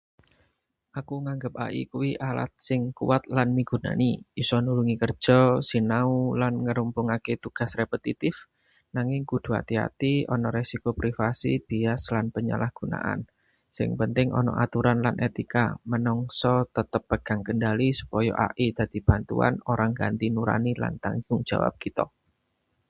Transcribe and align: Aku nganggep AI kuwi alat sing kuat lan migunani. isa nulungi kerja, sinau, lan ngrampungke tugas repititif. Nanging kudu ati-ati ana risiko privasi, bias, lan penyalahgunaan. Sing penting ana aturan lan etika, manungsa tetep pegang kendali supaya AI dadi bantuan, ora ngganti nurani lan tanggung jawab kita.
Aku 0.99 1.15
nganggep 1.23 1.53
AI 1.65 1.83
kuwi 1.91 2.11
alat 2.29 2.51
sing 2.67 2.81
kuat 2.97 3.23
lan 3.35 3.49
migunani. 3.57 4.11
isa 4.41 4.57
nulungi 4.65 4.95
kerja, 5.03 5.39
sinau, 5.69 6.11
lan 6.41 6.53
ngrampungke 6.65 7.33
tugas 7.43 7.71
repititif. 7.79 8.35
Nanging 8.95 9.23
kudu 9.31 9.49
ati-ati 9.61 10.13
ana 10.33 10.49
risiko 10.57 10.89
privasi, 10.99 11.51
bias, 11.67 12.01
lan 12.15 12.25
penyalahgunaan. 12.35 13.19
Sing 13.77 13.89
penting 13.99 14.27
ana 14.39 14.51
aturan 14.65 14.97
lan 15.05 15.15
etika, 15.27 15.65
manungsa 15.91 16.53
tetep 16.75 17.03
pegang 17.11 17.41
kendali 17.47 17.89
supaya 17.99 18.33
AI 18.45 18.67
dadi 18.77 18.99
bantuan, 19.09 19.53
ora 19.71 19.85
ngganti 19.91 20.27
nurani 20.35 20.71
lan 20.81 20.93
tanggung 21.03 21.41
jawab 21.49 21.73
kita. 21.83 22.05